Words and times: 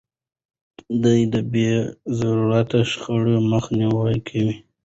ده 1.01 1.13
د 1.33 1.35
بې 1.51 1.71
ضرورته 2.19 2.77
شخړو 2.91 3.35
مخه 3.51 3.71
نيوله. 3.79 4.15